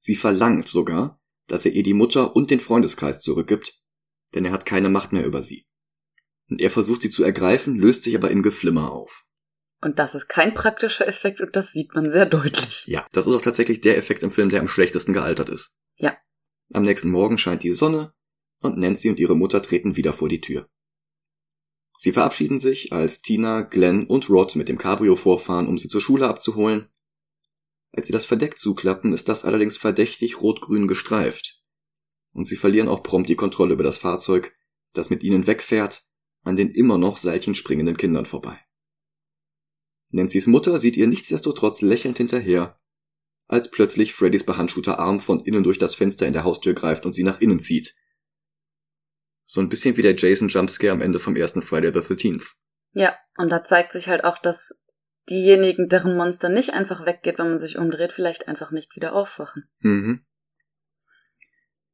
[0.00, 3.80] Sie verlangt sogar, dass er ihr die Mutter und den Freundeskreis zurückgibt,
[4.34, 5.66] denn er hat keine Macht mehr über sie.
[6.48, 9.24] Und er versucht sie zu ergreifen, löst sich aber im Geflimmer auf.
[9.80, 12.84] Und das ist kein praktischer Effekt und das sieht man sehr deutlich.
[12.86, 15.74] Ja, das ist auch tatsächlich der Effekt im Film, der am schlechtesten gealtert ist.
[15.98, 16.16] Ja.
[16.72, 18.12] Am nächsten Morgen scheint die Sonne
[18.60, 20.68] und Nancy und ihre Mutter treten wieder vor die Tür.
[22.02, 26.00] Sie verabschieden sich, als Tina, Glenn und Rod mit dem Cabrio vorfahren, um sie zur
[26.00, 26.88] Schule abzuholen.
[27.92, 31.62] Als sie das Verdeck zuklappen, ist das allerdings verdächtig rot-grün gestreift.
[32.32, 34.56] Und sie verlieren auch prompt die Kontrolle über das Fahrzeug,
[34.94, 36.06] das mit ihnen wegfährt,
[36.42, 38.58] an den immer noch seilchenspringenden Kindern vorbei.
[40.10, 42.80] Nancy's Mutter sieht ihr nichtsdestotrotz lächelnd hinterher,
[43.46, 47.12] als plötzlich Freddys behandschuhter Arm von innen durch das Fenster in der Haustür greift und
[47.12, 47.94] sie nach innen zieht.
[49.52, 52.52] So ein bisschen wie der Jason Jumpscare am Ende vom ersten Friday the 13th.
[52.92, 54.80] Ja, und da zeigt sich halt auch, dass
[55.28, 59.68] diejenigen, deren Monster nicht einfach weggeht, wenn man sich umdreht, vielleicht einfach nicht wieder aufwachen.
[59.80, 60.24] Mhm.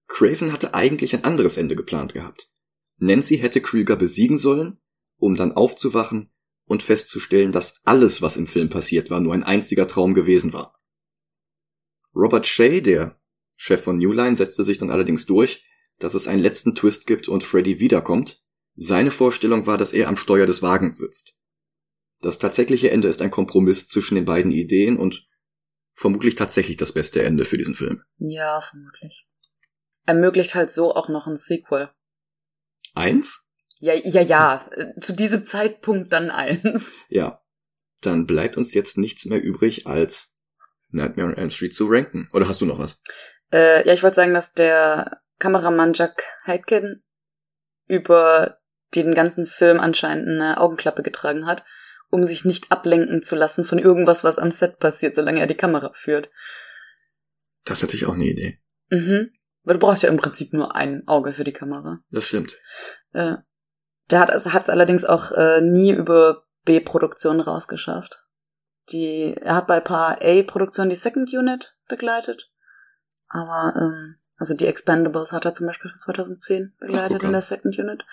[0.07, 2.51] Craven hatte eigentlich ein anderes Ende geplant gehabt.
[2.99, 4.79] Nancy hätte Krieger besiegen sollen,
[5.16, 6.31] um dann aufzuwachen
[6.66, 10.79] und festzustellen, dass alles, was im Film passiert war, nur ein einziger Traum gewesen war.
[12.14, 13.19] Robert Shea, der
[13.55, 15.64] Chef von New Line, setzte sich dann allerdings durch
[15.99, 18.43] dass es einen letzten Twist gibt und Freddy wiederkommt.
[18.75, 21.37] Seine Vorstellung war, dass er am Steuer des Wagens sitzt.
[22.21, 25.27] Das tatsächliche Ende ist ein Kompromiss zwischen den beiden Ideen und
[25.95, 28.03] vermutlich tatsächlich das beste Ende für diesen Film.
[28.19, 29.27] Ja, vermutlich.
[30.05, 31.91] Ermöglicht halt so auch noch ein Sequel.
[32.95, 33.45] Eins?
[33.79, 34.71] Ja, ja, ja.
[35.01, 36.93] Zu diesem Zeitpunkt dann eins.
[37.09, 37.43] Ja.
[38.03, 40.35] Dann bleibt uns jetzt nichts mehr übrig, als
[40.91, 42.29] Nightmare on Elm Street zu ranken.
[42.33, 43.01] Oder hast du noch was?
[43.51, 47.03] Äh, ja, ich wollte sagen, dass der Kameramann Jack Heidken
[47.87, 48.59] über
[48.94, 51.64] den ganzen Film anscheinend eine Augenklappe getragen hat,
[52.11, 55.55] um sich nicht ablenken zu lassen von irgendwas, was am Set passiert, solange er die
[55.55, 56.31] Kamera führt.
[57.64, 58.59] Das ist natürlich auch eine Idee.
[58.90, 59.33] Mhm.
[59.64, 61.99] Weil du brauchst ja im Prinzip nur ein Auge für die Kamera.
[62.11, 62.57] Das stimmt.
[63.12, 63.37] Äh,
[64.11, 68.25] der hat es also, allerdings auch äh, nie über B-Produktionen rausgeschafft.
[68.90, 72.49] Die, er hat bei paar A-Produktionen die Second Unit begleitet,
[73.29, 77.79] aber ähm, also die Expendables hat er zum Beispiel von 2010 begleitet in der Second
[77.79, 78.05] Unit.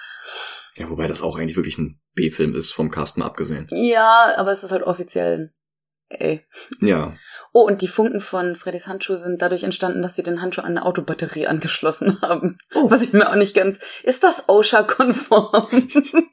[0.75, 3.67] Ja, wobei das auch eigentlich wirklich ein B-Film ist, vom Cast mal abgesehen.
[3.71, 5.53] Ja, aber es ist halt offiziell
[6.19, 6.45] ey.
[6.81, 7.15] Ja.
[7.51, 10.77] Oh, und die Funken von Freddys Handschuh sind dadurch entstanden, dass sie den Handschuh an
[10.77, 12.57] eine Autobatterie angeschlossen haben.
[12.73, 12.89] Oh.
[12.89, 13.79] Was ich mir auch nicht ganz.
[14.03, 15.67] Ist das OSHA-konform?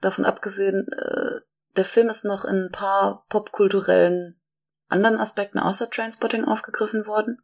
[0.00, 1.40] Davon abgesehen, äh,
[1.76, 4.40] der Film ist noch in ein paar popkulturellen
[4.88, 7.42] anderen Aspekten außer Trainspotting aufgegriffen worden.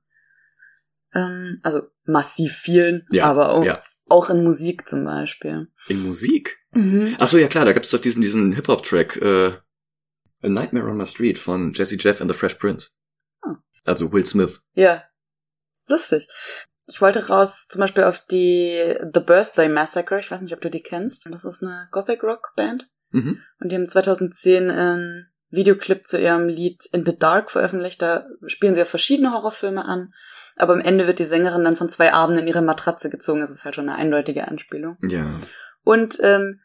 [1.14, 3.82] Ähm, also massiv vielen, ja, aber auch, ja.
[4.08, 5.68] auch in Musik zum Beispiel.
[5.88, 6.58] In Musik?
[6.72, 7.16] Mhm.
[7.18, 9.52] Ach so, ja klar, da gibt's doch diesen, diesen Hip-Hop-Track, äh,
[10.44, 12.90] A Nightmare on My Street von Jesse Jeff and the Fresh Prince.
[13.42, 13.54] Oh.
[13.84, 14.60] Also Will Smith.
[14.74, 15.04] Ja.
[15.86, 16.28] Lustig.
[16.86, 20.20] Ich wollte raus zum Beispiel auf die The Birthday Massacre.
[20.20, 21.26] Ich weiß nicht, ob du die kennst.
[21.30, 22.86] Das ist eine Gothic Rock Band.
[23.10, 23.40] Mhm.
[23.60, 28.02] Und die haben 2010 einen Videoclip zu ihrem Lied In the Dark veröffentlicht.
[28.02, 30.12] Da spielen sie ja verschiedene Horrorfilme an.
[30.56, 33.40] Aber am Ende wird die Sängerin dann von zwei Armen in ihre Matratze gezogen.
[33.40, 34.96] Das ist halt schon eine eindeutige Anspielung.
[35.02, 35.40] Ja.
[35.82, 36.60] Und ähm,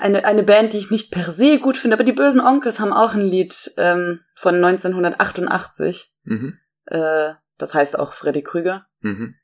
[0.00, 2.92] eine, eine Band, die ich nicht per se gut finde, aber die Bösen Onkels haben
[2.92, 6.12] auch ein Lied ähm, von 1988.
[6.24, 6.58] Mhm.
[6.86, 8.86] Äh, das heißt auch Freddy Krüger.
[9.00, 9.36] Mhm.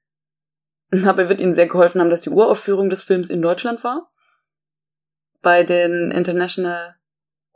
[1.05, 4.13] Aber wird ihnen sehr geholfen haben, dass die Uraufführung des Films in Deutschland war.
[5.43, 6.97] Bei den International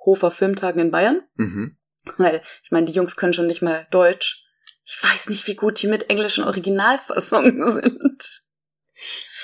[0.04, 1.22] Hofer Filmtagen in Bayern.
[1.34, 1.76] Mhm.
[2.16, 4.44] Weil, ich meine, die Jungs können schon nicht mal Deutsch.
[4.84, 8.42] Ich weiß nicht, wie gut die mit englischen Originalfassungen sind.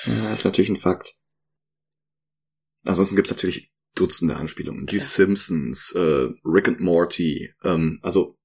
[0.05, 1.15] Ja, ist natürlich ein Fakt.
[2.83, 4.85] Ansonsten gibt's natürlich Dutzende Anspielungen.
[4.85, 8.37] Die Simpsons, äh, Rick and Morty, ähm, also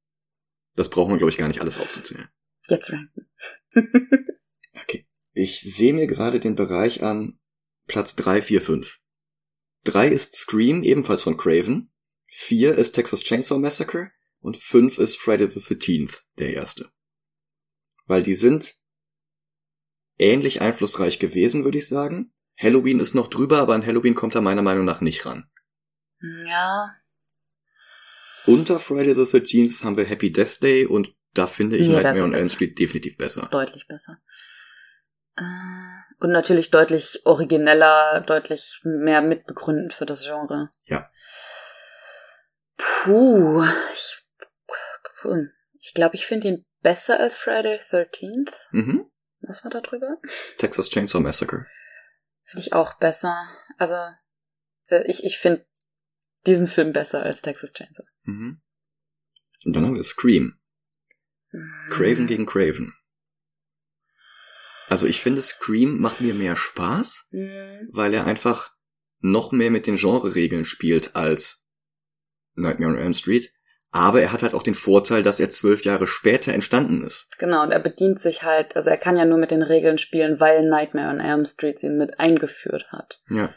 [0.74, 2.28] das braucht man, glaube ich, gar nicht alles aufzuzählen.
[2.68, 3.28] Jetzt ranken.
[4.80, 5.06] okay.
[5.34, 7.38] Ich sehe mir gerade den Bereich an
[7.86, 8.98] Platz 3, 4, 5.
[9.84, 11.92] 3 ist Scream, ebenfalls von Craven.
[12.28, 14.10] 4 ist Texas Chainsaw Massacre
[14.42, 16.90] und 5 ist Friday the 13th, der erste.
[18.06, 18.74] Weil die sind
[20.18, 22.34] ähnlich einflussreich gewesen, würde ich sagen.
[22.58, 25.48] Halloween ist noch drüber, aber an Halloween kommt er meiner Meinung nach nicht ran.
[26.46, 26.92] Ja.
[28.46, 32.24] Unter Friday the 13th haben wir Happy Death Day und da finde ich das Nightmare
[32.24, 32.50] on Elm.
[32.50, 33.48] Street definitiv besser.
[33.50, 34.18] Deutlich besser.
[35.36, 35.42] Äh,
[36.18, 40.70] Und natürlich deutlich origineller, deutlich mehr mitbegründend für das Genre.
[40.84, 41.10] Ja.
[42.76, 44.21] Puh, ich,
[45.80, 48.52] ich glaube, ich finde ihn besser als Friday 13th.
[48.72, 49.10] Mhm.
[49.40, 50.18] Was war da drüber?
[50.58, 51.66] Texas Chainsaw Massacre.
[52.44, 53.48] Finde ich auch besser.
[53.78, 53.94] Also,
[54.86, 55.66] äh, ich, ich finde
[56.46, 58.04] diesen Film besser als Texas Chainsaw.
[58.22, 58.60] Mhm.
[59.64, 60.58] Und dann haben wir Scream.
[61.90, 62.94] Craven gegen Craven.
[64.88, 67.88] Also ich finde, Scream macht mir mehr Spaß, Mhm.
[67.92, 68.74] weil er einfach
[69.20, 71.68] noch mehr mit den Genre-Regeln spielt als
[72.54, 73.52] Nightmare on Elm Street.
[73.94, 77.28] Aber er hat halt auch den Vorteil, dass er zwölf Jahre später entstanden ist.
[77.38, 80.40] Genau, und er bedient sich halt, also er kann ja nur mit den Regeln spielen,
[80.40, 83.20] weil Nightmare on Elm Street sie mit eingeführt hat.
[83.28, 83.54] Ja.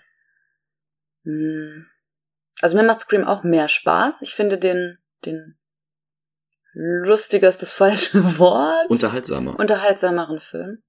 [1.24, 1.86] Hm.
[2.62, 4.22] Also mir macht Scream auch mehr Spaß.
[4.24, 5.58] Ich finde den, den
[6.74, 8.90] lustiger ist das falsche Wort.
[8.90, 9.58] Unterhaltsamer.
[9.58, 10.84] unterhaltsameren Film.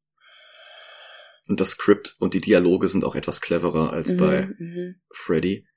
[1.49, 5.01] Und das Skript und die Dialoge sind auch etwas cleverer als Mhm, bei mhm.
[5.11, 5.69] Freddy.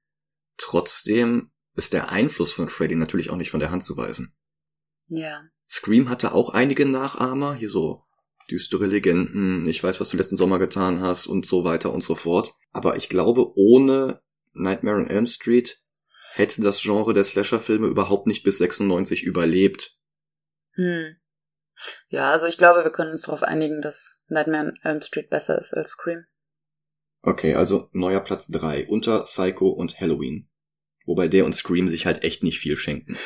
[0.57, 4.35] Trotzdem ist der Einfluss von Freddy natürlich auch nicht von der Hand zu weisen.
[5.07, 5.41] Ja.
[5.67, 8.03] Scream hatte auch einige Nachahmer, hier so
[8.51, 12.15] düstere Legenden, ich weiß, was du letzten Sommer getan hast und so weiter und so
[12.15, 12.53] fort.
[12.71, 14.21] Aber ich glaube, ohne
[14.53, 15.81] Nightmare on Elm Street
[16.33, 19.97] hätte das Genre der Slasher-Filme überhaupt nicht bis 96 überlebt.
[20.73, 21.15] Hm.
[22.09, 25.59] Ja, also ich glaube, wir können uns darauf einigen, dass Nightmare on Elm Street besser
[25.59, 26.25] ist als Scream.
[27.21, 30.49] Okay, also neuer Platz drei unter Psycho und Halloween.
[31.09, 33.17] Wobei der und Scream sich halt echt nicht viel schenken.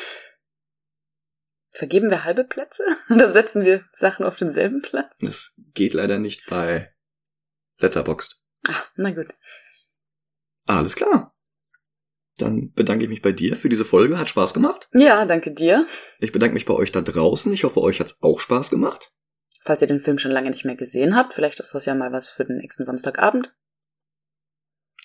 [1.70, 2.82] Vergeben wir halbe Plätze?
[3.10, 5.14] Oder setzen wir Sachen auf denselben Platz?
[5.20, 6.94] Das geht leider nicht bei
[7.80, 8.40] Letterboxd.
[8.68, 9.26] Ah, na gut.
[10.66, 11.36] Alles klar.
[12.38, 14.18] Dann bedanke ich mich bei dir für diese Folge.
[14.18, 14.88] Hat Spaß gemacht.
[14.94, 15.86] Ja, danke dir.
[16.20, 17.52] Ich bedanke mich bei euch da draußen.
[17.52, 19.12] Ich hoffe, euch hat's auch Spaß gemacht.
[19.60, 22.12] Falls ihr den Film schon lange nicht mehr gesehen habt, vielleicht ist das ja mal
[22.12, 23.54] was für den nächsten Samstagabend.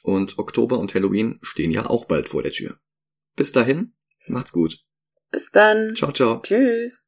[0.04, 2.80] Und Oktober und Halloween stehen ja auch bald vor der Tür.
[3.36, 3.93] Bis dahin,
[4.28, 4.80] macht's gut.
[5.32, 5.95] Bis dann.
[5.95, 6.41] Ciao, ciao.
[6.41, 7.06] Tschüss.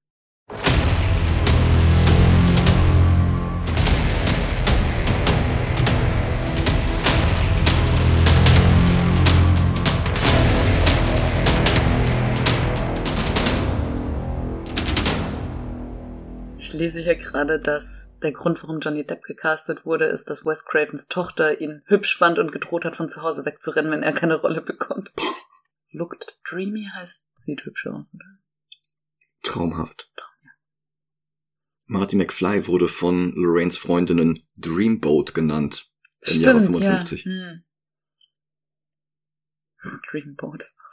[16.72, 20.64] Ich lese hier gerade, dass der Grund, warum Johnny Depp gecastet wurde, ist, dass Wes
[20.64, 24.36] Cravens Tochter ihn hübsch fand und gedroht hat, von zu Hause wegzurennen, wenn er keine
[24.36, 25.12] Rolle bekommt.
[25.92, 28.26] Looked dreamy heißt, sieht hübsch aus, oder?
[29.44, 30.10] Traumhaft.
[31.88, 35.92] Marty McFly wurde von Lorraines Freundinnen Dreamboat genannt.
[36.22, 37.26] Im Jahre 55.
[37.26, 37.32] Ja.
[37.32, 37.64] Hm.
[40.10, 40.91] Dreamboat ist auch